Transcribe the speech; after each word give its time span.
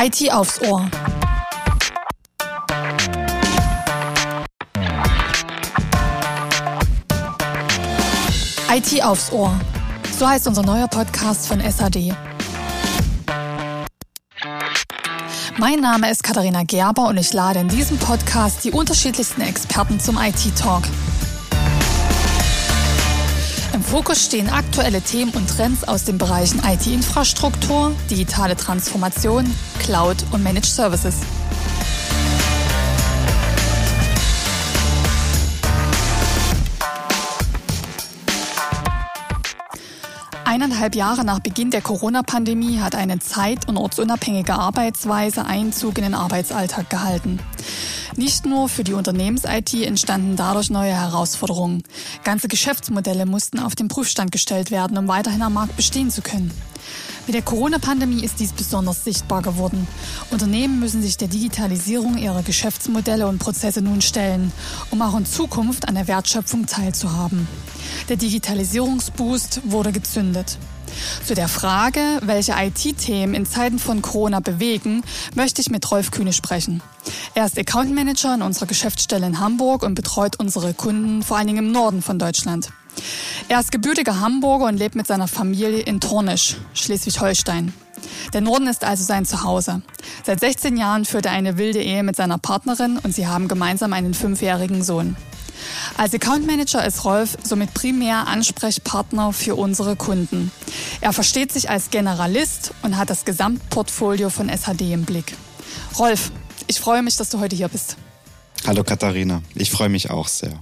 IT 0.00 0.32
aufs 0.32 0.60
Ohr. 0.62 0.88
IT 8.70 9.02
aufs 9.02 9.32
Ohr. 9.32 9.58
So 10.16 10.28
heißt 10.28 10.46
unser 10.46 10.62
neuer 10.62 10.86
Podcast 10.86 11.48
von 11.48 11.60
SAD. 11.60 12.14
Mein 15.56 15.80
Name 15.80 16.08
ist 16.12 16.22
Katharina 16.22 16.62
Gerber 16.62 17.08
und 17.08 17.16
ich 17.16 17.32
lade 17.32 17.58
in 17.58 17.66
diesem 17.66 17.98
Podcast 17.98 18.62
die 18.62 18.70
unterschiedlichsten 18.70 19.40
Experten 19.40 19.98
zum 19.98 20.16
IT-Talk. 20.16 20.84
Fokus 23.90 24.22
stehen 24.22 24.50
aktuelle 24.50 25.00
Themen 25.00 25.32
und 25.32 25.48
Trends 25.48 25.82
aus 25.82 26.04
den 26.04 26.18
Bereichen 26.18 26.60
IT-Infrastruktur, 26.62 27.96
digitale 28.10 28.54
Transformation, 28.54 29.46
Cloud 29.78 30.16
und 30.30 30.42
Managed 30.42 30.66
Services. 30.66 31.14
Eineinhalb 40.44 40.94
Jahre 40.94 41.24
nach 41.24 41.38
Beginn 41.38 41.70
der 41.70 41.80
Corona-Pandemie 41.80 42.80
hat 42.80 42.94
eine 42.94 43.20
zeit- 43.20 43.66
und 43.68 43.78
ortsunabhängige 43.78 44.52
Arbeitsweise 44.52 45.46
Einzug 45.46 45.96
in 45.96 46.04
den 46.04 46.14
Arbeitsalltag 46.14 46.90
gehalten. 46.90 47.38
Nicht 48.16 48.46
nur 48.46 48.68
für 48.68 48.84
die 48.84 48.94
Unternehmens-IT 48.94 49.74
entstanden 49.74 50.36
dadurch 50.36 50.70
neue 50.70 50.92
Herausforderungen. 50.92 51.82
Ganze 52.24 52.48
Geschäftsmodelle 52.48 53.26
mussten 53.26 53.58
auf 53.58 53.74
den 53.74 53.88
Prüfstand 53.88 54.32
gestellt 54.32 54.70
werden, 54.70 54.96
um 54.98 55.08
weiterhin 55.08 55.42
am 55.42 55.54
Markt 55.54 55.76
bestehen 55.76 56.10
zu 56.10 56.22
können. 56.22 56.50
Mit 57.26 57.34
der 57.34 57.42
Corona-Pandemie 57.42 58.24
ist 58.24 58.40
dies 58.40 58.52
besonders 58.52 59.04
sichtbar 59.04 59.42
geworden. 59.42 59.86
Unternehmen 60.30 60.80
müssen 60.80 61.02
sich 61.02 61.18
der 61.18 61.28
Digitalisierung 61.28 62.16
ihrer 62.16 62.42
Geschäftsmodelle 62.42 63.26
und 63.26 63.38
Prozesse 63.38 63.82
nun 63.82 64.00
stellen, 64.00 64.50
um 64.90 65.02
auch 65.02 65.14
in 65.14 65.26
Zukunft 65.26 65.86
an 65.88 65.94
der 65.94 66.08
Wertschöpfung 66.08 66.64
teilzuhaben. 66.64 67.46
Der 68.08 68.16
Digitalisierungsboost 68.16 69.60
wurde 69.64 69.92
gezündet. 69.92 70.56
Zu 71.24 71.34
der 71.34 71.48
Frage, 71.48 72.00
welche 72.22 72.52
IT-Themen 72.52 73.34
in 73.34 73.46
Zeiten 73.46 73.78
von 73.78 74.02
Corona 74.02 74.40
bewegen, 74.40 75.02
möchte 75.34 75.60
ich 75.60 75.70
mit 75.70 75.90
Rolf 75.90 76.10
Kühne 76.10 76.32
sprechen. 76.32 76.82
Er 77.34 77.46
ist 77.46 77.58
Account 77.58 77.94
Manager 77.94 78.34
in 78.34 78.42
unserer 78.42 78.66
Geschäftsstelle 78.66 79.26
in 79.26 79.40
Hamburg 79.40 79.82
und 79.82 79.94
betreut 79.94 80.36
unsere 80.38 80.74
Kunden 80.74 81.22
vor 81.22 81.36
allen 81.36 81.46
Dingen 81.46 81.66
im 81.66 81.72
Norden 81.72 82.02
von 82.02 82.18
Deutschland. 82.18 82.70
Er 83.48 83.60
ist 83.60 83.72
gebürtiger 83.72 84.20
Hamburger 84.20 84.66
und 84.66 84.76
lebt 84.76 84.94
mit 84.94 85.06
seiner 85.06 85.28
Familie 85.28 85.80
in 85.80 86.00
Tornisch, 86.00 86.56
Schleswig-Holstein. 86.74 87.72
Der 88.32 88.40
Norden 88.40 88.66
ist 88.66 88.84
also 88.84 89.04
sein 89.04 89.24
Zuhause. 89.24 89.82
Seit 90.24 90.40
16 90.40 90.76
Jahren 90.76 91.04
führt 91.04 91.26
er 91.26 91.32
eine 91.32 91.56
wilde 91.58 91.82
Ehe 91.82 92.02
mit 92.02 92.16
seiner 92.16 92.38
Partnerin 92.38 92.98
und 93.02 93.14
sie 93.14 93.26
haben 93.26 93.48
gemeinsam 93.48 93.92
einen 93.92 94.14
fünfjährigen 94.14 94.82
Sohn. 94.82 95.16
Als 95.96 96.14
Account 96.14 96.46
Manager 96.46 96.84
ist 96.84 97.04
Rolf 97.04 97.36
somit 97.42 97.74
primär 97.74 98.26
Ansprechpartner 98.26 99.32
für 99.32 99.54
unsere 99.54 99.96
Kunden. 99.96 100.50
Er 101.00 101.12
versteht 101.12 101.52
sich 101.52 101.70
als 101.70 101.90
Generalist 101.90 102.72
und 102.82 102.96
hat 102.96 103.10
das 103.10 103.24
Gesamtportfolio 103.24 104.30
von 104.30 104.48
SHD 104.48 104.92
im 104.92 105.04
Blick. 105.04 105.34
Rolf, 105.98 106.30
ich 106.66 106.80
freue 106.80 107.02
mich, 107.02 107.16
dass 107.16 107.30
du 107.30 107.40
heute 107.40 107.56
hier 107.56 107.68
bist. 107.68 107.96
Hallo 108.66 108.84
Katharina, 108.84 109.42
ich 109.54 109.70
freue 109.70 109.88
mich 109.88 110.10
auch 110.10 110.28
sehr. 110.28 110.60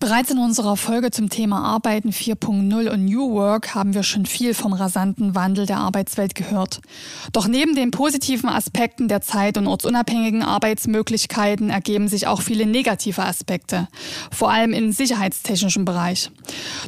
Bereits 0.00 0.30
in 0.30 0.38
unserer 0.38 0.76
Folge 0.76 1.10
zum 1.10 1.30
Thema 1.30 1.62
Arbeiten 1.64 2.10
4.0 2.10 2.90
und 2.90 3.04
New 3.06 3.32
Work 3.32 3.74
haben 3.74 3.94
wir 3.94 4.02
schon 4.02 4.26
viel 4.26 4.52
vom 4.52 4.74
rasanten 4.74 5.34
Wandel 5.34 5.64
der 5.64 5.78
Arbeitswelt 5.78 6.34
gehört. 6.34 6.80
Doch 7.32 7.48
neben 7.48 7.74
den 7.74 7.90
positiven 7.90 8.50
Aspekten 8.50 9.08
der 9.08 9.22
zeit- 9.22 9.56
und 9.56 9.66
ortsunabhängigen 9.66 10.42
Arbeitsmöglichkeiten 10.42 11.70
ergeben 11.70 12.08
sich 12.08 12.26
auch 12.26 12.42
viele 12.42 12.66
negative 12.66 13.24
Aspekte, 13.24 13.88
vor 14.30 14.50
allem 14.50 14.72
im 14.74 14.92
sicherheitstechnischen 14.92 15.84
Bereich. 15.84 16.30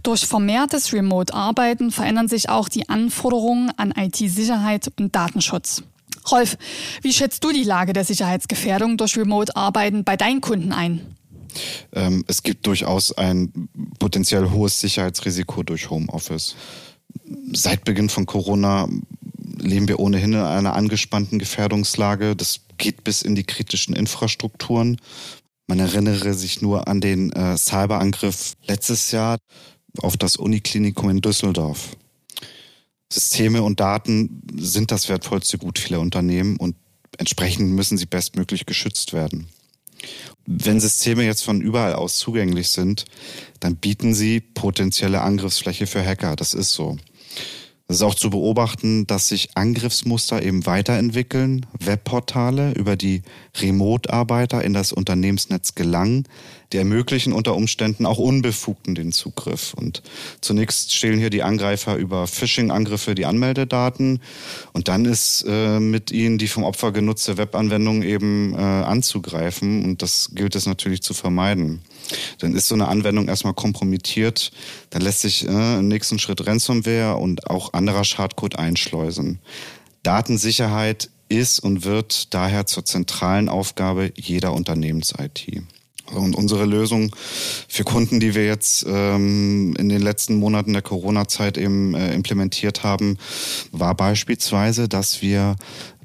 Durch 0.03 0.27
vermehrtes 0.27 0.93
Remote-Arbeiten 0.93 1.91
verändern 1.91 2.29
sich 2.29 2.51
auch 2.51 2.69
die 2.69 2.89
Anforderungen 2.89 3.73
an 3.77 3.95
IT-Sicherheit 3.97 4.93
und 4.99 5.17
Datenschutz. 5.17 5.83
Rolf, 6.31 6.59
wie 7.01 7.15
schätzt 7.15 7.43
du 7.45 7.51
die 7.51 7.65
Lage 7.65 7.95
der 7.95 8.05
Sicherheitsgefährdung 8.05 8.99
durch 8.99 9.17
Remote-Arbeiten 9.17 10.05
bei 10.05 10.19
deinen 10.19 10.43
Kunden 10.43 10.73
ein? 10.73 11.17
Ähm, 11.93 12.25
es 12.27 12.43
gibt 12.43 12.67
durchaus 12.67 13.13
ein 13.13 13.69
potenziell 13.99 14.51
hohes 14.51 14.81
Sicherheitsrisiko 14.81 15.63
durch 15.63 15.91
Homeoffice. 15.91 16.57
Seit 17.53 17.85
Beginn 17.85 18.09
von 18.09 18.27
Corona 18.27 18.89
leben 19.59 19.89
wir 19.89 20.01
ohnehin 20.01 20.33
in 20.33 20.41
einer 20.41 20.75
angespannten 20.75 21.39
Gefährdungslage. 21.39 22.37
Das 22.37 22.61
geht 22.79 23.05
bis 23.05 23.23
in 23.23 23.35
die 23.35 23.45
kritischen 23.45 23.95
Infrastrukturen. 23.95 24.97
Man 25.67 25.79
erinnere 25.79 26.35
sich 26.35 26.63
nur 26.63 26.89
an 26.89 27.01
den 27.01 27.33
äh, 27.33 27.57
Cyberangriff 27.57 28.55
letztes 28.67 29.13
Jahr 29.13 29.39
auf 29.99 30.17
das 30.17 30.37
Uniklinikum 30.37 31.11
in 31.11 31.21
Düsseldorf. 31.21 31.97
Systeme 33.13 33.63
und 33.63 33.81
Daten 33.81 34.43
sind 34.57 34.91
das 34.93 35.09
wertvollste 35.09 35.59
Gut 35.59 35.79
vieler 35.79 36.01
Unternehmen 36.01 36.57
und 36.57 36.77
entsprechend 37.19 37.71
müssen 37.73 37.99
sie 37.99 38.07
bestmöglich 38.07 38.67
geschützt 38.67 39.13
werden. 39.13 39.49
Wenn 40.47 40.81
Systeme 40.81 41.25
jetzt 41.25 41.45
von 41.45 41.61
überall 41.61 41.95
aus 41.95 42.19
zugänglich 42.19 42.71
sind, 42.71 43.05
dann 43.61 43.77
bieten 43.77 44.15
sie 44.15 44.41
potenzielle 44.41 45.21
Angriffsfläche 45.21 45.87
für 45.87 46.05
Hacker. 46.05 46.37
Das 46.37 46.55
ist 46.55 46.73
so. 46.73 46.97
Es 47.91 47.97
ist 47.97 48.03
auch 48.03 48.15
zu 48.15 48.31
beobachten, 48.31 49.09
dass 49.09 49.27
sich 49.27 49.57
Angriffsmuster 49.57 50.43
eben 50.43 50.65
weiterentwickeln, 50.65 51.67
Webportale, 51.81 52.73
über 52.75 52.95
die 52.95 53.23
Remote-Arbeiter 53.61 54.63
in 54.63 54.73
das 54.75 54.93
Unternehmensnetz 54.93 55.75
gelangen, 55.75 56.29
die 56.73 56.77
ermöglichen 56.77 57.33
unter 57.33 57.57
Umständen 57.57 58.07
auch 58.07 58.19
Unbefugten 58.19 58.95
den 58.95 59.13
Zugriff. 59.13 59.75
Und 59.75 60.03
zunächst 60.41 60.95
stehlen 60.95 61.19
hier 61.19 61.31
die 61.31 61.43
Angreifer 61.43 61.97
über 61.97 62.27
Phishing-Angriffe 62.27 63.15
die 63.15 63.27
Anmeldedaten 63.27 64.21
und 64.73 64.89
dann 64.89 65.05
ist 65.05 65.45
äh, 65.49 65.81
mit 65.81 66.11
ihnen 66.11 66.39
die 66.39 66.49
vom 66.49 66.65
Opfer 66.65 66.93
genutzte 66.93 67.39
Webanwendung 67.39 68.03
eben 68.03 68.55
äh, 68.55 68.59
anzugreifen 68.59 69.85
und 69.85 70.03
das 70.03 70.31
gilt 70.35 70.55
es 70.55 70.67
natürlich 70.67 71.03
zu 71.03 71.15
vermeiden. 71.15 71.83
Dann 72.39 72.55
ist 72.55 72.69
so 72.69 72.75
eine 72.75 72.89
Anwendung 72.89 73.29
erstmal 73.29 73.55
kompromittiert, 73.55 74.53
dann 74.91 75.03
lässt 75.03 75.21
sich 75.21 75.47
äh, 75.47 75.79
im 75.79 75.89
nächsten 75.89 76.19
Schritt 76.19 76.47
Ransomware 76.47 77.17
und 77.17 77.49
auch 77.49 77.73
anderer 77.73 78.05
Schadcode 78.05 78.57
einschleusen. 78.57 79.41
Datensicherheit 80.03 81.11
ist 81.29 81.61
und 81.61 81.85
wird 81.85 82.35
daher 82.35 82.67
zur 82.67 82.85
zentralen 82.85 83.49
Aufgabe 83.49 84.13
jeder 84.17 84.53
Unternehmens-IT. 84.53 85.63
Und 86.15 86.35
unsere 86.35 86.65
Lösung 86.65 87.15
für 87.69 87.85
Kunden, 87.85 88.21
die 88.21 88.35
wir 88.35 88.47
jetzt 88.47 88.85
ähm, 88.89 89.75
in 89.79 89.89
den 89.89 90.03
letzten 90.03 90.37
Monaten 90.37 90.73
der 90.73 90.83
Corona-Zeit 90.83 91.59
eben 91.59 91.95
äh, 91.95 92.13
implementiert 92.15 92.83
haben, 92.83 93.17
war 93.73 93.95
beispielsweise, 93.95 94.89
dass 94.89 95.23
wir 95.23 95.57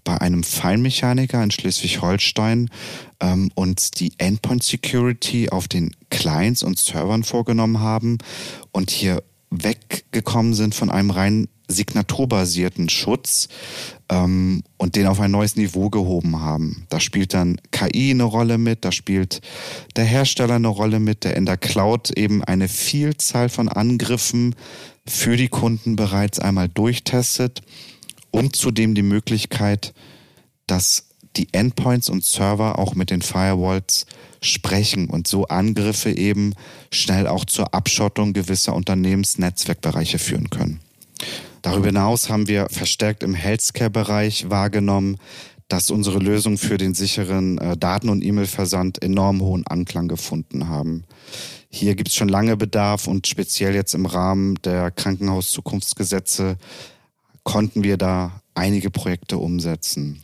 bei 0.04 0.22
einem 0.22 0.44
Feinmechaniker 0.44 1.44
in 1.44 1.52
Schleswig-Holstein 1.52 2.70
ähm, 3.20 3.52
uns 3.56 3.92
die 3.92 4.14
Endpoint 4.20 4.64
Security 4.64 5.50
auf 5.50 5.68
den 5.68 5.96
Clients 6.10 6.64
und 6.64 6.78
Servern 6.78 7.24
vorgenommen 7.24 7.80
haben 7.80 8.20
und 8.72 8.92
hier 8.92 9.24
weggekommen 9.50 10.54
sind 10.54 10.76
von 10.76 10.90
einem 10.90 11.10
rein 11.10 11.48
signaturbasierten 11.68 12.90
Schutz 12.90 13.48
ähm, 14.10 14.64
und 14.78 14.96
den 14.96 15.08
auf 15.08 15.20
ein 15.20 15.32
neues 15.32 15.56
Niveau 15.56 15.90
gehoben 15.90 16.40
haben. 16.42 16.86
Da 16.90 17.00
spielt 17.00 17.34
dann 17.34 17.60
KI 17.72 18.12
eine 18.12 18.24
Rolle 18.24 18.58
mit, 18.58 18.86
da 18.86 18.92
spielt 18.92 19.42
der 19.96 20.06
Hersteller 20.06 20.56
eine 20.56 20.68
Rolle 20.68 21.00
mit, 21.00 21.24
der 21.24 21.36
in 21.36 21.46
der 21.46 21.58
Cloud 21.58 22.12
eben 22.12 22.44
eine 22.44 22.68
Vielzahl 22.68 23.50
von 23.50 23.70
Angriffen 23.70 24.56
für 25.08 25.38
die 25.38 25.50
Kunden 25.50 25.96
bereits 25.96 26.40
einmal 26.40 26.70
durchtestet 26.70 27.62
und 28.32 28.56
zudem 28.56 28.96
die 28.96 29.04
Möglichkeit, 29.04 29.94
dass 30.68 31.06
die 31.38 31.48
Endpoints 31.52 32.10
und 32.10 32.24
Server 32.24 32.80
auch 32.80 32.96
mit 32.96 33.10
den 33.10 33.22
Firewalls 33.22 34.06
sprechen 34.42 35.10
und 35.10 35.28
so 35.28 35.46
Angriffe 35.48 36.12
eben 36.12 36.54
schnell 36.92 37.28
auch 37.28 37.46
zur 37.46 37.74
Abschottung 37.74 38.34
gewisser 38.34 38.74
Unternehmensnetzwerkbereiche 38.74 40.20
führen 40.20 40.50
können. 40.50 40.80
Darüber 41.66 41.88
hinaus 41.88 42.30
haben 42.30 42.48
wir 42.48 42.68
verstärkt 42.70 43.24
im 43.24 43.34
Healthcare-Bereich 43.34 44.52
wahrgenommen, 44.52 45.18
dass 45.68 45.90
unsere 45.90 46.20
Lösungen 46.20 46.60
für 46.60 46.78
den 46.78 46.94
sicheren 46.94 47.58
äh, 47.58 47.76
Daten- 47.76 48.10
und 48.10 48.24
E-Mail-Versand 48.24 49.02
enorm 49.02 49.42
hohen 49.42 49.66
Anklang 49.66 50.08
gefunden 50.08 50.70
haben. 50.70 51.06
Hier 51.68 51.96
gibt 51.96 52.10
es 52.10 52.16
schon 52.16 52.30
lange 52.30 52.56
Bedarf 52.56 53.08
und 53.08 53.26
speziell 53.26 53.74
jetzt 53.74 53.96
im 53.96 54.06
Rahmen 54.06 54.62
der 54.62 54.92
Krankenhauszukunftsgesetze 54.92 56.58
konnten 57.42 57.84
wir 57.84 57.98
da 57.98 58.44
einige 58.54 58.92
Projekte 58.92 59.40
umsetzen. 59.40 60.22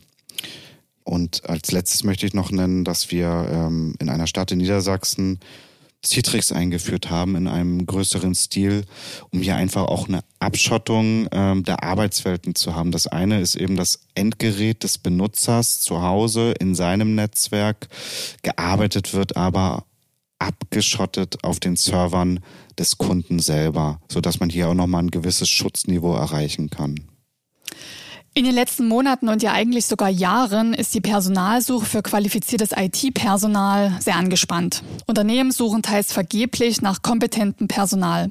Und 1.02 1.50
als 1.50 1.72
letztes 1.72 2.04
möchte 2.04 2.24
ich 2.24 2.34
noch 2.34 2.52
nennen, 2.52 2.84
dass 2.84 3.10
wir 3.10 3.48
ähm, 3.50 3.96
in 3.98 4.10
einer 4.10 4.28
Stadt 4.28 4.52
in 4.52 4.58
Niedersachsen 4.58 5.40
Citrix 6.04 6.50
eingeführt 6.50 7.10
haben 7.10 7.36
in 7.36 7.46
einem 7.46 7.86
größeren 7.86 8.34
Stil, 8.34 8.84
um 9.30 9.40
hier 9.40 9.56
einfach 9.56 9.84
auch 9.84 10.08
eine 10.08 10.24
Abschottung 10.40 11.28
ähm, 11.30 11.62
der 11.62 11.84
Arbeitswelten 11.84 12.54
zu 12.54 12.74
haben. 12.74 12.90
Das 12.90 13.06
eine 13.06 13.40
ist 13.40 13.54
eben 13.54 13.76
das 13.76 14.00
Endgerät 14.14 14.82
des 14.82 14.98
Benutzers 14.98 15.80
zu 15.80 16.02
Hause 16.02 16.54
in 16.58 16.74
seinem 16.74 17.14
Netzwerk. 17.14 17.88
Gearbeitet 18.42 19.14
wird 19.14 19.36
aber 19.36 19.84
abgeschottet 20.40 21.44
auf 21.44 21.60
den 21.60 21.76
Servern 21.76 22.40
des 22.76 22.98
Kunden 22.98 23.38
selber, 23.38 24.00
so 24.10 24.20
dass 24.20 24.40
man 24.40 24.50
hier 24.50 24.68
auch 24.68 24.74
nochmal 24.74 25.04
ein 25.04 25.10
gewisses 25.10 25.48
Schutzniveau 25.48 26.16
erreichen 26.16 26.68
kann. 26.68 26.96
In 28.34 28.46
den 28.46 28.54
letzten 28.54 28.88
Monaten 28.88 29.28
und 29.28 29.42
ja 29.42 29.52
eigentlich 29.52 29.84
sogar 29.84 30.08
Jahren 30.08 30.72
ist 30.72 30.94
die 30.94 31.02
Personalsuche 31.02 31.84
für 31.84 32.02
qualifiziertes 32.02 32.70
IT-Personal 32.74 33.92
sehr 34.00 34.16
angespannt. 34.16 34.82
Unternehmen 35.06 35.50
suchen 35.50 35.82
teils 35.82 36.14
vergeblich 36.14 36.80
nach 36.80 37.02
kompetentem 37.02 37.68
Personal. 37.68 38.30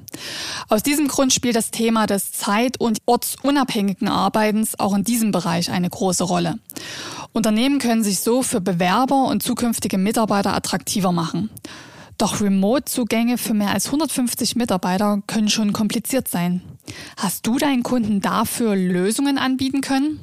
Aus 0.69 0.81
diesem 0.81 1.07
Grund 1.07 1.33
spielt 1.33 1.55
das 1.55 1.69
Thema 1.69 2.07
des 2.07 2.31
zeit- 2.31 2.79
und 2.79 2.97
ortsunabhängigen 3.05 4.07
Arbeitens 4.07 4.79
auch 4.79 4.95
in 4.95 5.03
diesem 5.03 5.31
Bereich 5.31 5.69
eine 5.69 5.91
große 5.91 6.23
Rolle. 6.23 6.57
Unternehmen 7.31 7.77
können 7.77 8.03
sich 8.03 8.21
so 8.21 8.41
für 8.41 8.59
Bewerber 8.59 9.25
und 9.25 9.43
zukünftige 9.43 9.99
Mitarbeiter 9.99 10.55
attraktiver 10.55 11.11
machen. 11.11 11.51
Doch 12.21 12.39
Remote-Zugänge 12.39 13.39
für 13.39 13.55
mehr 13.55 13.71
als 13.71 13.87
150 13.87 14.55
Mitarbeiter 14.55 15.23
können 15.25 15.49
schon 15.49 15.73
kompliziert 15.73 16.27
sein. 16.27 16.61
Hast 17.17 17.47
du 17.47 17.57
deinen 17.57 17.81
Kunden 17.81 18.21
dafür 18.21 18.75
Lösungen 18.75 19.39
anbieten 19.39 19.81
können? 19.81 20.19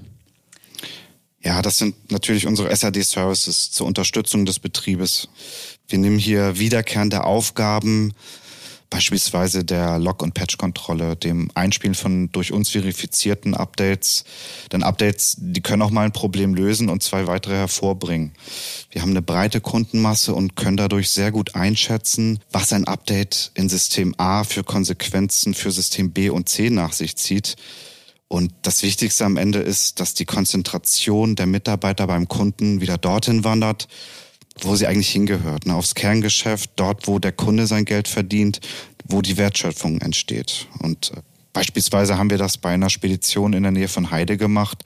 Ja, 1.42 1.60
das 1.60 1.78
sind 1.78 2.12
natürlich 2.12 2.46
unsere 2.46 2.72
SAD-Services 2.74 3.72
zur 3.72 3.88
Unterstützung 3.88 4.46
des 4.46 4.60
Betriebes. 4.60 5.28
Wir 5.88 5.98
nehmen 5.98 6.20
hier 6.20 6.60
wiederkehrende 6.60 7.24
Aufgaben 7.24 8.14
beispielsweise 8.90 9.64
der 9.64 9.98
Log- 9.98 10.22
und 10.22 10.34
Patch-Kontrolle, 10.34 11.16
dem 11.16 11.50
Einspielen 11.54 11.94
von 11.94 12.32
durch 12.32 12.52
uns 12.52 12.70
verifizierten 12.70 13.54
Updates. 13.54 14.24
Denn 14.72 14.82
Updates, 14.82 15.36
die 15.38 15.60
können 15.60 15.82
auch 15.82 15.90
mal 15.90 16.04
ein 16.04 16.12
Problem 16.12 16.54
lösen 16.54 16.88
und 16.88 17.02
zwei 17.02 17.26
weitere 17.26 17.54
hervorbringen. 17.54 18.32
Wir 18.90 19.02
haben 19.02 19.10
eine 19.10 19.22
breite 19.22 19.60
Kundenmasse 19.60 20.34
und 20.34 20.56
können 20.56 20.76
dadurch 20.76 21.10
sehr 21.10 21.32
gut 21.32 21.54
einschätzen, 21.54 22.40
was 22.50 22.72
ein 22.72 22.86
Update 22.86 23.50
in 23.54 23.68
System 23.68 24.14
A 24.16 24.44
für 24.44 24.64
Konsequenzen 24.64 25.54
für 25.54 25.70
System 25.70 26.12
B 26.12 26.30
und 26.30 26.48
C 26.48 26.70
nach 26.70 26.92
sich 26.92 27.16
zieht. 27.16 27.56
Und 28.28 28.52
das 28.62 28.82
Wichtigste 28.82 29.24
am 29.24 29.38
Ende 29.38 29.60
ist, 29.60 30.00
dass 30.00 30.12
die 30.12 30.26
Konzentration 30.26 31.34
der 31.34 31.46
Mitarbeiter 31.46 32.06
beim 32.06 32.28
Kunden 32.28 32.82
wieder 32.82 32.98
dorthin 32.98 33.42
wandert, 33.42 33.88
wo 34.64 34.76
sie 34.76 34.86
eigentlich 34.86 35.10
hingehört, 35.10 35.66
ne? 35.66 35.74
aufs 35.74 35.94
Kerngeschäft, 35.94 36.70
dort, 36.76 37.06
wo 37.06 37.18
der 37.18 37.32
Kunde 37.32 37.66
sein 37.66 37.84
Geld 37.84 38.08
verdient, 38.08 38.60
wo 39.04 39.22
die 39.22 39.36
Wertschöpfung 39.36 40.00
entsteht. 40.00 40.66
Und 40.80 41.12
äh, 41.16 41.20
Beispielsweise 41.58 42.18
haben 42.18 42.30
wir 42.30 42.38
das 42.38 42.56
bei 42.56 42.70
einer 42.70 42.88
Spedition 42.88 43.52
in 43.52 43.64
der 43.64 43.72
Nähe 43.72 43.88
von 43.88 44.12
Heide 44.12 44.36
gemacht, 44.36 44.84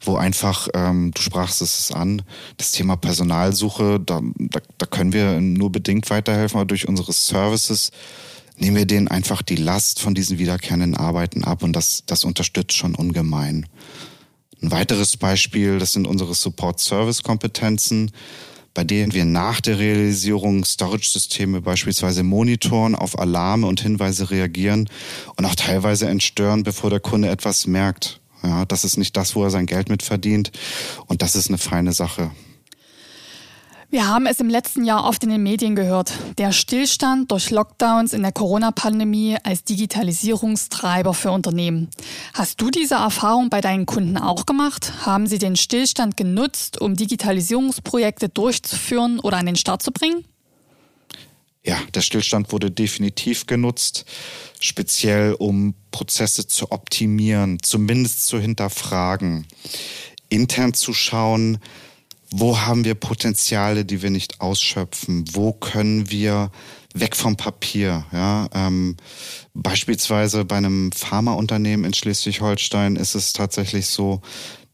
wo 0.00 0.16
einfach, 0.16 0.68
ähm, 0.72 1.10
du 1.12 1.20
sprachst 1.20 1.60
es 1.60 1.90
an, 1.90 2.22
das 2.56 2.72
Thema 2.72 2.96
Personalsuche, 2.96 4.00
da, 4.00 4.22
da, 4.38 4.60
da 4.78 4.86
können 4.86 5.12
wir 5.12 5.38
nur 5.42 5.70
bedingt 5.70 6.08
weiterhelfen, 6.08 6.58
aber 6.58 6.66
durch 6.66 6.88
unsere 6.88 7.12
Services 7.12 7.90
nehmen 8.56 8.76
wir 8.76 8.86
denen 8.86 9.08
einfach 9.08 9.42
die 9.42 9.56
Last 9.56 10.00
von 10.00 10.14
diesen 10.14 10.38
wiederkehrenden 10.38 10.96
Arbeiten 10.96 11.44
ab 11.44 11.62
und 11.62 11.74
das, 11.74 12.04
das 12.06 12.24
unterstützt 12.24 12.72
schon 12.72 12.94
ungemein. 12.94 13.66
Ein 14.62 14.70
weiteres 14.70 15.18
Beispiel, 15.18 15.78
das 15.78 15.92
sind 15.92 16.06
unsere 16.06 16.34
Support-Service-Kompetenzen 16.34 18.12
bei 18.74 18.84
denen 18.84 19.14
wir 19.14 19.24
nach 19.24 19.60
der 19.60 19.78
Realisierung 19.78 20.64
Storage-Systeme 20.64 21.60
beispielsweise 21.60 22.24
monitoren, 22.24 22.96
auf 22.96 23.18
Alarme 23.18 23.68
und 23.68 23.80
Hinweise 23.80 24.30
reagieren 24.30 24.90
und 25.36 25.44
auch 25.44 25.54
teilweise 25.54 26.08
entstören, 26.08 26.64
bevor 26.64 26.90
der 26.90 27.00
Kunde 27.00 27.28
etwas 27.28 27.66
merkt. 27.66 28.20
Ja, 28.42 28.64
das 28.66 28.84
ist 28.84 28.98
nicht 28.98 29.16
das, 29.16 29.34
wo 29.34 29.44
er 29.44 29.50
sein 29.50 29.66
Geld 29.66 29.88
mit 29.88 30.02
verdient. 30.02 30.50
Und 31.06 31.22
das 31.22 31.36
ist 31.36 31.48
eine 31.48 31.58
feine 31.58 31.92
Sache. 31.92 32.30
Wir 33.94 34.08
haben 34.08 34.26
es 34.26 34.40
im 34.40 34.48
letzten 34.48 34.84
Jahr 34.84 35.04
oft 35.04 35.22
in 35.22 35.30
den 35.30 35.44
Medien 35.44 35.76
gehört. 35.76 36.14
Der 36.36 36.50
Stillstand 36.50 37.30
durch 37.30 37.52
Lockdowns 37.52 38.12
in 38.12 38.22
der 38.22 38.32
Corona-Pandemie 38.32 39.36
als 39.44 39.62
Digitalisierungstreiber 39.62 41.14
für 41.14 41.30
Unternehmen. 41.30 41.90
Hast 42.32 42.60
du 42.60 42.70
diese 42.72 42.96
Erfahrung 42.96 43.50
bei 43.50 43.60
deinen 43.60 43.86
Kunden 43.86 44.16
auch 44.16 44.46
gemacht? 44.46 45.06
Haben 45.06 45.28
sie 45.28 45.38
den 45.38 45.54
Stillstand 45.54 46.16
genutzt, 46.16 46.80
um 46.80 46.96
Digitalisierungsprojekte 46.96 48.30
durchzuführen 48.30 49.20
oder 49.20 49.36
an 49.36 49.46
den 49.46 49.54
Start 49.54 49.80
zu 49.80 49.92
bringen? 49.92 50.24
Ja, 51.62 51.78
der 51.94 52.00
Stillstand 52.00 52.50
wurde 52.50 52.72
definitiv 52.72 53.46
genutzt, 53.46 54.06
speziell 54.58 55.34
um 55.34 55.76
Prozesse 55.92 56.48
zu 56.48 56.72
optimieren, 56.72 57.62
zumindest 57.62 58.26
zu 58.26 58.40
hinterfragen, 58.40 59.46
intern 60.30 60.74
zu 60.74 60.92
schauen, 60.92 61.60
wo 62.36 62.58
haben 62.58 62.84
wir 62.84 62.96
Potenziale, 62.96 63.84
die 63.84 64.02
wir 64.02 64.10
nicht 64.10 64.40
ausschöpfen? 64.40 65.24
Wo 65.34 65.52
können 65.52 66.10
wir 66.10 66.50
weg 66.92 67.14
vom 67.14 67.36
Papier? 67.36 68.06
Ja, 68.12 68.48
ähm, 68.52 68.96
beispielsweise 69.54 70.44
bei 70.44 70.56
einem 70.56 70.90
Pharmaunternehmen 70.90 71.86
in 71.86 71.94
Schleswig-Holstein 71.94 72.96
ist 72.96 73.14
es 73.14 73.34
tatsächlich 73.34 73.86
so, 73.86 74.20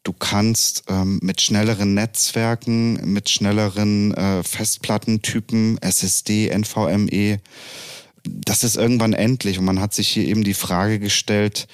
du 0.04 0.14
kannst 0.14 0.84
ähm, 0.88 1.20
mit 1.22 1.42
schnelleren 1.42 1.92
Netzwerken, 1.92 3.12
mit 3.12 3.28
schnelleren 3.28 4.14
äh, 4.14 4.42
Festplattentypen, 4.42 5.76
SSD, 5.82 6.48
NVMe, 6.56 7.40
das 8.24 8.64
ist 8.64 8.76
irgendwann 8.76 9.12
endlich. 9.12 9.58
Und 9.58 9.66
man 9.66 9.80
hat 9.80 9.92
sich 9.92 10.08
hier 10.08 10.24
eben 10.24 10.44
die 10.44 10.54
Frage 10.54 10.98
gestellt, 10.98 11.68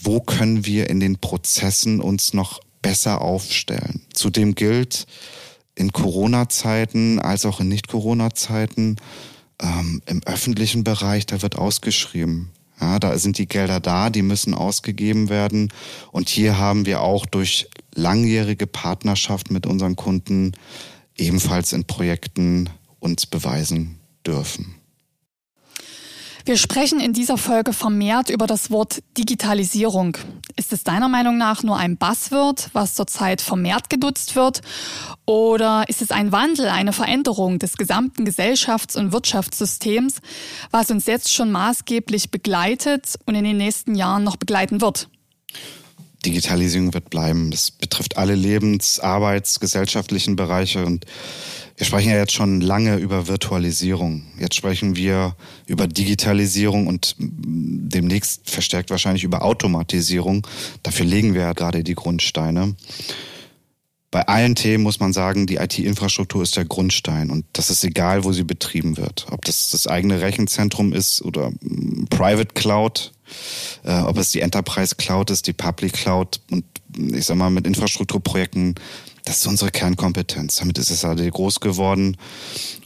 wo 0.00 0.20
können 0.20 0.64
wir 0.64 0.88
in 0.90 1.00
den 1.00 1.18
Prozessen 1.18 2.00
uns 2.00 2.34
noch 2.34 2.60
besser 2.84 3.22
aufstellen. 3.22 4.02
Zudem 4.12 4.54
gilt 4.54 5.06
in 5.74 5.90
Corona-Zeiten 5.90 7.18
als 7.18 7.46
auch 7.46 7.60
in 7.60 7.68
Nicht-Corona-Zeiten 7.68 8.96
ähm, 9.62 10.02
im 10.04 10.22
öffentlichen 10.24 10.84
Bereich, 10.84 11.24
da 11.24 11.40
wird 11.40 11.56
ausgeschrieben. 11.56 12.50
Ja, 12.78 12.98
da 12.98 13.16
sind 13.18 13.38
die 13.38 13.48
Gelder 13.48 13.80
da, 13.80 14.10
die 14.10 14.20
müssen 14.20 14.52
ausgegeben 14.52 15.30
werden. 15.30 15.72
Und 16.12 16.28
hier 16.28 16.58
haben 16.58 16.84
wir 16.84 17.00
auch 17.00 17.24
durch 17.24 17.70
langjährige 17.94 18.66
Partnerschaft 18.66 19.50
mit 19.50 19.66
unseren 19.66 19.96
Kunden 19.96 20.52
ebenfalls 21.16 21.72
in 21.72 21.86
Projekten 21.86 22.68
uns 22.98 23.24
beweisen 23.24 23.98
dürfen. 24.26 24.74
Wir 26.46 26.58
sprechen 26.58 27.00
in 27.00 27.14
dieser 27.14 27.38
Folge 27.38 27.72
vermehrt 27.72 28.28
über 28.28 28.46
das 28.46 28.70
Wort 28.70 29.02
Digitalisierung. 29.16 30.18
Ist 30.56 30.74
es 30.74 30.84
deiner 30.84 31.08
Meinung 31.08 31.38
nach 31.38 31.62
nur 31.62 31.78
ein 31.78 31.96
Buzzword, 31.96 32.68
was 32.74 32.94
zurzeit 32.94 33.40
vermehrt 33.40 33.88
genutzt 33.88 34.36
wird? 34.36 34.60
Oder 35.24 35.88
ist 35.88 36.02
es 36.02 36.10
ein 36.10 36.32
Wandel, 36.32 36.68
eine 36.68 36.92
Veränderung 36.92 37.58
des 37.58 37.78
gesamten 37.78 38.26
Gesellschafts- 38.26 38.94
und 38.94 39.10
Wirtschaftssystems, 39.10 40.16
was 40.70 40.90
uns 40.90 41.06
jetzt 41.06 41.32
schon 41.32 41.50
maßgeblich 41.50 42.30
begleitet 42.30 43.14
und 43.24 43.36
in 43.36 43.44
den 43.44 43.56
nächsten 43.56 43.94
Jahren 43.94 44.22
noch 44.22 44.36
begleiten 44.36 44.82
wird? 44.82 45.08
Digitalisierung 46.24 46.94
wird 46.94 47.10
bleiben. 47.10 47.50
Das 47.50 47.70
betrifft 47.70 48.16
alle 48.16 48.34
Lebens-, 48.34 49.00
Arbeits-, 49.00 49.60
gesellschaftlichen 49.60 50.36
Bereiche 50.36 50.84
und 50.84 51.06
wir 51.76 51.86
sprechen 51.86 52.10
ja 52.10 52.18
jetzt 52.18 52.32
schon 52.32 52.60
lange 52.60 52.96
über 52.96 53.26
Virtualisierung. 53.26 54.22
Jetzt 54.38 54.54
sprechen 54.54 54.94
wir 54.94 55.34
über 55.66 55.88
Digitalisierung 55.88 56.86
und 56.86 57.16
demnächst 57.18 58.48
verstärkt 58.48 58.90
wahrscheinlich 58.90 59.24
über 59.24 59.42
Automatisierung. 59.42 60.46
Dafür 60.84 61.04
legen 61.04 61.34
wir 61.34 61.40
ja 61.42 61.52
gerade 61.52 61.82
die 61.82 61.96
Grundsteine. 61.96 62.76
Bei 64.14 64.28
allen 64.28 64.54
Themen 64.54 64.84
muss 64.84 65.00
man 65.00 65.12
sagen, 65.12 65.48
die 65.48 65.56
IT-Infrastruktur 65.56 66.44
ist 66.44 66.54
der 66.54 66.64
Grundstein 66.64 67.30
und 67.30 67.46
das 67.52 67.68
ist 67.68 67.82
egal, 67.82 68.22
wo 68.22 68.32
sie 68.32 68.44
betrieben 68.44 68.96
wird. 68.96 69.26
Ob 69.32 69.44
das 69.44 69.70
das 69.70 69.88
eigene 69.88 70.20
Rechenzentrum 70.20 70.92
ist 70.92 71.20
oder 71.22 71.50
Private 72.10 72.54
Cloud, 72.54 73.10
äh, 73.82 74.02
ob 74.02 74.16
es 74.16 74.30
die 74.30 74.38
Enterprise 74.38 74.94
Cloud 74.94 75.30
ist, 75.30 75.48
die 75.48 75.52
Public 75.52 75.94
Cloud 75.94 76.40
und 76.52 76.64
ich 76.96 77.26
sag 77.26 77.36
mal 77.36 77.50
mit 77.50 77.66
Infrastrukturprojekten 77.66 78.76
das 79.24 79.38
ist 79.38 79.48
unsere 79.48 79.72
Kernkompetenz. 79.72 80.58
Damit 80.58 80.78
ist 80.78 80.96
SAD 80.96 81.28
groß 81.32 81.58
geworden. 81.58 82.16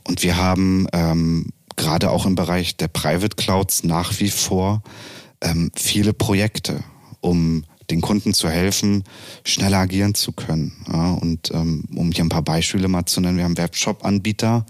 Und 0.05 0.23
wir 0.23 0.39
haben 0.39 0.87
ähm, 0.95 1.51
gerade 1.77 2.11
auch 2.11 2.25
im 2.25 2.37
Bereich 2.37 2.79
der 2.79 2.89
Private 2.89 3.37
Clouds 3.37 3.85
nach 3.85 4.19
wie 4.19 4.31
vor 4.31 4.83
ähm, 5.43 5.73
viele 5.75 6.15
Projekte, 6.15 6.83
um 7.21 7.65
den 7.91 8.01
Kunden 8.01 8.35
zu 8.35 8.49
helfen, 8.51 9.05
schneller 9.45 9.79
agieren 9.79 10.15
zu 10.15 10.33
können. 10.33 10.73
Ja, 10.93 11.13
und 11.13 11.51
ähm, 11.53 11.85
um 11.95 12.13
hier 12.13 12.25
ein 12.25 12.29
paar 12.29 12.43
Beispiele 12.43 12.89
mal 12.89 13.07
zu 13.07 13.21
nennen, 13.21 13.37
wir 13.37 13.45
haben 13.45 13.57
einen 13.57 13.65
Webshop-Anbieter, 13.65 14.67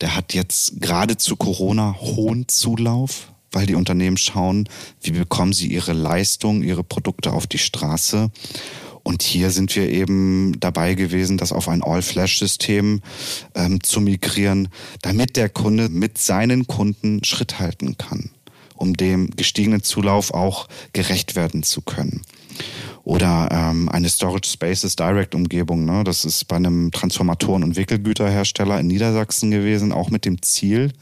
der 0.00 0.16
hat 0.16 0.34
jetzt 0.34 0.80
gerade 0.80 1.16
zu 1.16 1.36
Corona 1.36 1.96
hohen 2.00 2.48
Zulauf, 2.48 3.32
weil 3.52 3.66
die 3.66 3.74
Unternehmen 3.74 4.16
schauen, 4.16 4.68
wie 5.02 5.10
bekommen 5.10 5.52
sie 5.52 5.68
ihre 5.68 5.92
Leistung, 5.92 6.62
ihre 6.62 6.84
Produkte 6.84 7.32
auf 7.32 7.46
die 7.46 7.58
Straße. 7.58 8.30
Und 9.02 9.22
hier 9.22 9.50
sind 9.50 9.74
wir 9.76 9.88
eben 9.88 10.60
dabei 10.60 10.94
gewesen, 10.94 11.38
das 11.38 11.52
auf 11.52 11.68
ein 11.68 11.82
All-Flash-System 11.82 13.00
ähm, 13.54 13.82
zu 13.82 14.00
migrieren, 14.00 14.68
damit 15.02 15.36
der 15.36 15.48
Kunde 15.48 15.88
mit 15.88 16.18
seinen 16.18 16.66
Kunden 16.66 17.24
Schritt 17.24 17.58
halten 17.58 17.96
kann, 17.96 18.30
um 18.76 18.94
dem 18.94 19.30
gestiegenen 19.30 19.82
Zulauf 19.82 20.34
auch 20.34 20.68
gerecht 20.92 21.34
werden 21.34 21.62
zu 21.62 21.80
können. 21.80 22.22
Oder 23.02 23.48
ähm, 23.50 23.88
eine 23.88 24.08
Storage 24.08 24.48
Spaces 24.50 24.96
Direct 24.96 25.34
Umgebung. 25.34 25.84
Ne? 25.84 26.04
Das 26.04 26.24
ist 26.24 26.46
bei 26.46 26.56
einem 26.56 26.90
Transformatoren- 26.90 27.64
und 27.64 27.76
Wickelgüterhersteller 27.76 28.78
in 28.78 28.86
Niedersachsen 28.86 29.50
gewesen, 29.50 29.92
auch 29.92 30.10
mit 30.10 30.24
dem 30.24 30.42
Ziel, 30.42 30.92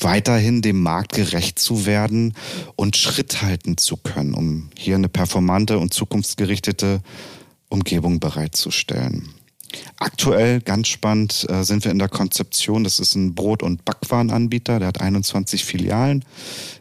weiterhin 0.00 0.62
dem 0.62 0.80
Markt 0.80 1.12
gerecht 1.12 1.58
zu 1.58 1.86
werden 1.86 2.34
und 2.76 2.96
Schritt 2.96 3.42
halten 3.42 3.76
zu 3.76 3.96
können, 3.96 4.34
um 4.34 4.70
hier 4.76 4.96
eine 4.96 5.08
performante 5.08 5.78
und 5.78 5.92
zukunftsgerichtete 5.92 7.02
Umgebung 7.68 8.20
bereitzustellen. 8.20 9.28
Aktuell, 9.96 10.60
ganz 10.60 10.88
spannend, 10.88 11.46
äh, 11.48 11.62
sind 11.64 11.84
wir 11.84 11.92
in 11.92 11.98
der 11.98 12.08
Konzeption. 12.08 12.84
Das 12.84 12.98
ist 12.98 13.14
ein 13.14 13.34
Brot- 13.34 13.62
und 13.62 13.84
Backwarenanbieter, 13.84 14.78
der 14.78 14.88
hat 14.88 15.00
21 15.00 15.64
Filialen, 15.64 16.24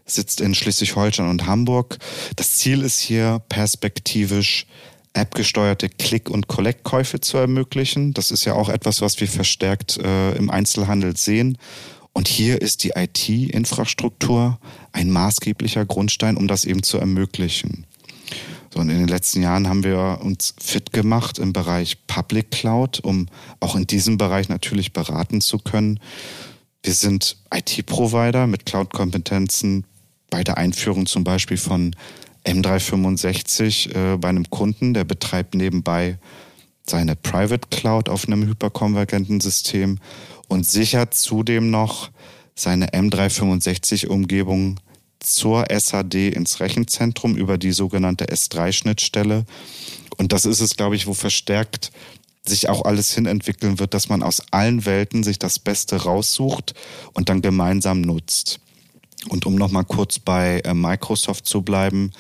sitzt 0.06 0.42
in 0.42 0.56
Schleswig-Holstein 0.56 1.30
und 1.30 1.46
Hamburg. 1.46 1.98
Das 2.36 2.54
Ziel 2.54 2.82
ist 2.82 3.00
hier 3.00 3.42
perspektivisch 3.50 4.66
appgesteuerte 5.14 5.90
Click- 5.90 6.30
und 6.30 6.48
Collect-Käufe 6.48 7.20
zu 7.20 7.38
ermöglichen. 7.38 8.14
Das 8.14 8.32
ist 8.32 8.46
ja 8.46 8.54
auch 8.54 8.70
etwas, 8.70 9.02
was 9.02 9.20
wir 9.20 9.28
verstärkt 9.28 9.98
äh, 9.98 10.34
im 10.36 10.50
Einzelhandel 10.50 11.18
sehen 11.18 11.58
und 12.14 12.28
hier 12.28 12.62
ist 12.62 12.84
die 12.84 12.92
IT-Infrastruktur 12.96 14.60
ein 14.92 15.10
maßgeblicher 15.10 15.86
Grundstein, 15.86 16.38
um 16.38 16.48
das 16.48 16.66
eben 16.66 16.84
zu 16.84 16.98
ermöglichen. 16.98 17.86
So, 18.74 18.80
und 18.80 18.90
in 18.90 19.00
den 19.00 19.08
letzten 19.08 19.42
Jahren 19.42 19.68
haben 19.68 19.84
wir 19.84 20.20
uns 20.22 20.56
fit 20.60 20.94
gemacht 20.94 21.40
im 21.40 21.52
Bereich 21.52 22.08
Public 22.08 22.52
Cloud, 22.52 23.02
um 23.02 23.28
auch 23.60 23.76
in 23.76 23.86
diesem 23.86 24.18
Bereich 24.18 24.48
natürlich 24.48 24.94
beraten 24.94 25.42
zu 25.42 25.58
können. 25.60 26.00
Wir 26.84 26.94
sind 26.94 27.38
IT-Provider 27.54 28.48
mit 28.48 28.66
Cloud-Kompetenzen 28.66 29.86
bei 30.30 30.44
der 30.44 30.58
Einführung 30.58 31.06
zum 31.06 31.24
Beispiel 31.24 31.58
von 31.58 31.96
M365 32.46 34.14
äh, 34.14 34.18
bei 34.18 34.30
einem 34.30 34.50
Kunden, 34.50 34.94
der 34.94 35.04
betreibt 35.04 35.54
nebenbei 35.54 36.18
seine 36.88 37.16
Private 37.16 37.68
Cloud 37.70 38.10
auf 38.10 38.26
einem 38.26 38.48
hyperkonvergenten 38.48 39.42
System 39.42 40.00
und 40.48 40.66
sichert 40.66 41.14
zudem 41.14 41.70
noch 41.70 42.10
seine 42.56 42.88
M365-Umgebung 42.90 44.80
zur 45.22 45.66
SAD 45.70 46.30
ins 46.30 46.60
Rechenzentrum 46.60 47.36
über 47.36 47.58
die 47.58 47.72
sogenannte 47.72 48.26
S3-Schnittstelle. 48.26 49.46
Und 50.18 50.34
das 50.34 50.46
ist 50.46 50.60
es, 50.60 50.76
glaube 50.76 50.96
ich, 50.96 51.08
wo 51.08 51.14
verstärkt 51.14 51.92
sich 52.46 52.70
auch 52.70 52.86
alles 52.86 53.14
hinentwickeln 53.14 53.80
wird, 53.80 53.94
dass 53.94 54.10
man 54.10 54.24
aus 54.24 54.42
allen 54.52 54.86
Welten 54.86 55.24
sich 55.24 55.40
das 55.40 55.60
Beste 55.60 56.04
raussucht 56.04 56.74
und 57.14 57.30
dann 57.30 57.42
gemeinsam 57.42 58.02
nutzt. 58.02 58.60
Und 59.30 59.46
um 59.46 59.56
nochmal 59.56 59.86
kurz 59.86 60.18
bei 60.18 60.62
äh, 60.62 60.74
Microsoft 60.74 61.46
zu 61.46 61.62
bleiben, 61.62 62.12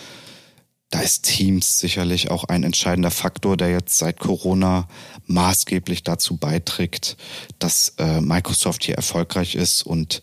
da 0.91 0.99
ist 0.99 1.23
Teams 1.23 1.79
sicherlich 1.79 2.29
auch 2.29 2.43
ein 2.43 2.63
entscheidender 2.63 3.11
Faktor, 3.11 3.55
der 3.57 3.71
jetzt 3.71 3.97
seit 3.97 4.19
Corona 4.19 4.87
maßgeblich 5.25 6.03
dazu 6.03 6.37
beiträgt, 6.37 7.15
dass 7.59 7.93
äh, 7.97 8.19
Microsoft 8.21 8.83
hier 8.83 8.95
erfolgreich 8.95 9.55
ist. 9.55 9.83
Und 9.83 10.21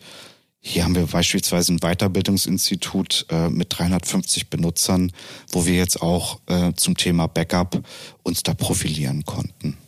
hier 0.69 0.85
haben 0.85 0.95
wir 0.95 1.07
beispielsweise 1.07 1.73
ein 1.73 1.79
Weiterbildungsinstitut 1.79 3.27
äh, 3.31 3.49
mit 3.49 3.69
350 3.71 4.51
Benutzern, 4.51 5.13
wo 5.51 5.65
wir 5.65 5.75
jetzt 5.75 6.03
auch 6.03 6.41
äh, 6.47 6.73
zum 6.77 6.97
Thema 6.97 7.27
Backup 7.27 7.83
uns 8.23 8.43
da 8.43 8.53
profilieren 8.53 9.25
konnten. 9.25 9.79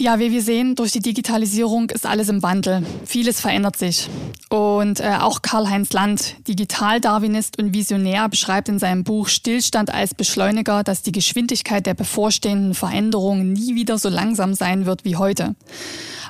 Ja, 0.00 0.18
wie 0.18 0.30
wir 0.30 0.40
sehen, 0.40 0.76
durch 0.76 0.92
die 0.92 1.00
Digitalisierung 1.00 1.90
ist 1.90 2.06
alles 2.06 2.28
im 2.28 2.42
Wandel. 2.42 2.86
Vieles 3.04 3.40
verändert 3.40 3.76
sich. 3.76 4.08
Und 4.48 4.69
äh, 4.80 5.18
auch 5.20 5.42
Karl-Heinz 5.42 5.92
Land, 5.92 6.36
Digital-Darwinist 6.48 7.58
und 7.58 7.74
Visionär, 7.74 8.28
beschreibt 8.30 8.70
in 8.70 8.78
seinem 8.78 9.04
Buch 9.04 9.28
Stillstand 9.28 9.92
als 9.92 10.14
Beschleuniger, 10.14 10.82
dass 10.82 11.02
die 11.02 11.12
Geschwindigkeit 11.12 11.84
der 11.84 11.92
bevorstehenden 11.92 12.72
Veränderungen 12.72 13.52
nie 13.52 13.74
wieder 13.74 13.98
so 13.98 14.08
langsam 14.08 14.54
sein 14.54 14.86
wird 14.86 15.04
wie 15.04 15.16
heute. 15.16 15.54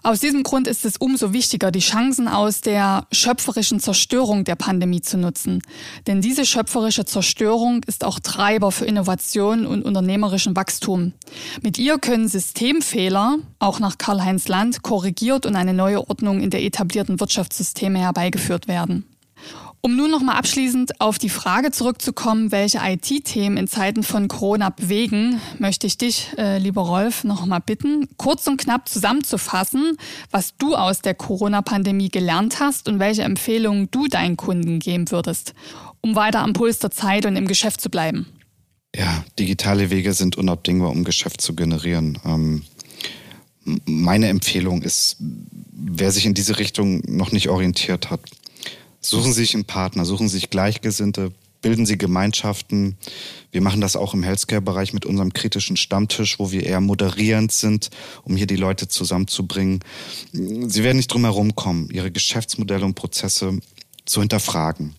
Aus 0.02 0.18
diesem 0.18 0.42
Grund 0.42 0.66
ist 0.66 0.84
es 0.86 0.96
umso 0.96 1.32
wichtiger, 1.34 1.70
die 1.70 1.80
Chancen 1.80 2.26
aus 2.26 2.62
der 2.62 3.06
schöpferischen 3.12 3.80
Zerstörung 3.80 4.44
der 4.44 4.56
Pandemie 4.56 5.02
zu 5.02 5.18
nutzen. 5.18 5.62
Denn 6.06 6.22
diese 6.22 6.46
schöpferische 6.46 7.04
Zerstörung 7.04 7.82
ist 7.86 8.04
auch 8.04 8.18
Treiber 8.18 8.72
für 8.72 8.86
Innovation 8.86 9.66
und 9.66 9.84
unternehmerischen 9.84 10.56
Wachstum. 10.56 11.12
Mit 11.62 11.78
ihr 11.78 11.98
können 11.98 12.28
Systemfehler, 12.28 13.36
auch 13.58 13.78
nach 13.78 13.98
Karl-Heinz 13.98 14.48
Land, 14.48 14.82
korrigiert 14.82 15.44
und 15.44 15.54
eine 15.54 15.74
neue 15.74 16.08
Ordnung 16.08 16.40
in 16.40 16.48
der 16.48 16.62
etablierten 16.62 17.20
Wirtschaftssysteme 17.20 17.98
herbeigeführt 17.98 18.39
werden. 18.68 19.04
Um 19.82 19.96
nun 19.96 20.10
nochmal 20.10 20.36
abschließend 20.36 21.00
auf 21.00 21.18
die 21.18 21.30
Frage 21.30 21.70
zurückzukommen, 21.70 22.52
welche 22.52 22.80
IT-Themen 22.82 23.56
in 23.56 23.66
Zeiten 23.66 24.02
von 24.02 24.28
Corona 24.28 24.68
bewegen, 24.68 25.40
möchte 25.58 25.86
ich 25.86 25.96
dich, 25.96 26.28
äh, 26.36 26.58
lieber 26.58 26.82
Rolf, 26.82 27.24
nochmal 27.24 27.60
bitten, 27.64 28.06
kurz 28.18 28.46
und 28.46 28.58
knapp 28.58 28.90
zusammenzufassen, 28.90 29.96
was 30.30 30.54
du 30.58 30.74
aus 30.74 31.00
der 31.00 31.14
Corona-Pandemie 31.14 32.10
gelernt 32.10 32.60
hast 32.60 32.88
und 32.88 32.98
welche 32.98 33.22
Empfehlungen 33.22 33.90
du 33.90 34.06
deinen 34.06 34.36
Kunden 34.36 34.80
geben 34.80 35.10
würdest, 35.10 35.54
um 36.02 36.14
weiter 36.14 36.40
am 36.40 36.52
Puls 36.52 36.78
der 36.78 36.90
Zeit 36.90 37.24
und 37.24 37.36
im 37.36 37.48
Geschäft 37.48 37.80
zu 37.80 37.88
bleiben. 37.88 38.26
Ja, 38.94 39.24
digitale 39.38 39.88
Wege 39.88 40.12
sind 40.12 40.36
unabdingbar, 40.36 40.90
um 40.90 41.04
Geschäft 41.04 41.40
zu 41.40 41.54
generieren. 41.54 42.18
Ähm, 42.26 42.64
meine 43.84 44.28
Empfehlung 44.28 44.82
ist, 44.82 45.16
wer 45.72 46.12
sich 46.12 46.26
in 46.26 46.34
diese 46.34 46.58
Richtung 46.58 47.02
noch 47.06 47.32
nicht 47.32 47.48
orientiert 47.48 48.10
hat, 48.10 48.20
Suchen 49.00 49.32
Sie 49.32 49.40
sich 49.40 49.54
einen 49.54 49.64
Partner, 49.64 50.04
suchen 50.04 50.28
Sie 50.28 50.36
sich 50.36 50.50
Gleichgesinnte, 50.50 51.32
bilden 51.62 51.86
Sie 51.86 51.96
Gemeinschaften. 51.96 52.98
Wir 53.50 53.62
machen 53.62 53.80
das 53.80 53.96
auch 53.96 54.12
im 54.12 54.22
Healthcare-Bereich 54.22 54.92
mit 54.92 55.06
unserem 55.06 55.32
kritischen 55.32 55.78
Stammtisch, 55.78 56.38
wo 56.38 56.52
wir 56.52 56.66
eher 56.66 56.82
moderierend 56.82 57.50
sind, 57.50 57.88
um 58.24 58.36
hier 58.36 58.46
die 58.46 58.56
Leute 58.56 58.88
zusammenzubringen. 58.88 59.80
Sie 60.32 60.84
werden 60.84 60.98
nicht 60.98 61.12
drum 61.12 61.24
herum 61.24 61.54
kommen, 61.54 61.88
Ihre 61.90 62.10
Geschäftsmodelle 62.10 62.84
und 62.84 62.94
Prozesse 62.94 63.58
zu 64.04 64.20
hinterfragen. 64.20 64.94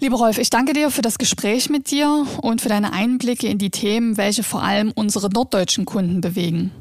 Lieber 0.00 0.16
Rolf, 0.16 0.38
ich 0.38 0.50
danke 0.50 0.72
dir 0.72 0.90
für 0.90 1.02
das 1.02 1.18
Gespräch 1.18 1.70
mit 1.70 1.90
dir 1.90 2.26
und 2.42 2.60
für 2.60 2.68
deine 2.68 2.92
Einblicke 2.92 3.46
in 3.46 3.58
die 3.58 3.70
Themen, 3.70 4.16
welche 4.16 4.42
vor 4.42 4.62
allem 4.62 4.90
unsere 4.90 5.30
norddeutschen 5.30 5.84
Kunden 5.84 6.20
bewegen. 6.20 6.72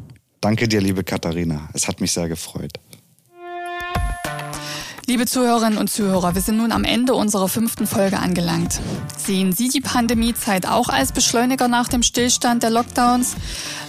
Danke 0.45 0.67
dir, 0.67 0.79
liebe 0.79 1.03
Katharina. 1.03 1.69
Es 1.73 1.87
hat 1.87 2.01
mich 2.01 2.11
sehr 2.11 2.29
gefreut. 2.29 2.73
Liebe 5.07 5.25
Zuhörerinnen 5.25 5.79
und 5.79 5.89
Zuhörer, 5.89 6.35
wir 6.35 6.41
sind 6.43 6.57
nun 6.57 6.71
am 6.71 6.83
Ende 6.83 7.15
unserer 7.15 7.47
fünften 7.47 7.87
Folge 7.87 8.19
angelangt. 8.19 8.79
Sehen 9.17 9.53
Sie 9.53 9.69
die 9.69 9.81
Pandemiezeit 9.81 10.67
auch 10.67 10.89
als 10.89 11.13
Beschleuniger 11.13 11.67
nach 11.67 11.87
dem 11.87 12.03
Stillstand 12.03 12.61
der 12.61 12.69
Lockdowns? 12.69 13.35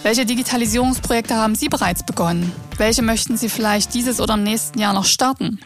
Welche 0.01 0.25
Digitalisierungsprojekte 0.25 1.35
haben 1.35 1.53
Sie 1.53 1.69
bereits 1.69 2.03
begonnen? 2.03 2.51
Welche 2.77 3.03
möchten 3.03 3.37
Sie 3.37 3.49
vielleicht 3.49 3.93
dieses 3.93 4.19
oder 4.19 4.33
im 4.33 4.41
nächsten 4.41 4.79
Jahr 4.79 4.93
noch 4.93 5.05
starten? 5.05 5.59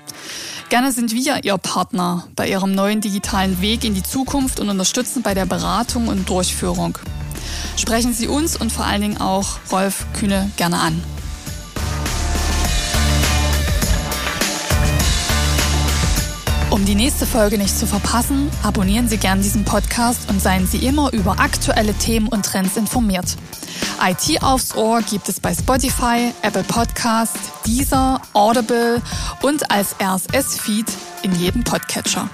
Gerne 0.68 0.92
sind 0.92 1.14
wir 1.14 1.46
Ihr 1.46 1.58
Partner 1.58 2.28
bei 2.36 2.50
Ihrem 2.50 2.76
neuen 2.76 3.00
digitalen 3.00 3.62
Weg 3.62 3.86
in 3.86 3.94
die 3.94 4.04
Zukunft 4.04 4.60
und 4.60 4.68
unterstützen 4.68 5.22
bei 5.22 5.34
der 5.34 5.46
Beratung 5.46 6.10
und 6.10 6.28
Durchführung. 6.28 6.98
Sprechen 7.78 8.14
Sie 8.14 8.28
uns 8.28 8.56
und 8.56 8.72
vor 8.72 8.86
allen 8.86 9.02
Dingen 9.02 9.22
auch 9.22 9.60
Rolf 9.72 10.06
Kühne 10.14 10.50
gerne 10.58 10.80
an. 10.80 11.02
Um 16.72 16.86
die 16.86 16.96
nächste 16.96 17.26
Folge 17.26 17.58
nicht 17.58 17.78
zu 17.78 17.86
verpassen, 17.86 18.50
abonnieren 18.64 19.10
Sie 19.10 19.18
gern 19.18 19.42
diesen 19.42 19.66
Podcast 19.66 20.30
und 20.30 20.42
seien 20.42 20.66
Sie 20.66 20.78
immer 20.86 21.12
über 21.12 21.40
aktuelle 21.40 21.94
Themen 21.94 22.30
und 22.30 22.46
Trends 22.46 22.78
informiert. 22.78 23.36
IT 24.02 24.42
aufs 24.42 24.74
Ohr 24.76 25.02
gibt 25.02 25.28
es 25.28 25.42
bei 25.42 25.54
Spotify, 25.54 26.34
Apple 26.42 26.64
Podcast, 26.64 27.38
Deezer, 27.68 28.22
Audible 28.34 29.02
und 29.42 29.70
als 29.70 29.96
RSS-Feed 30.02 30.88
in 31.24 31.36
jedem 31.36 31.64
Podcatcher. 31.64 32.30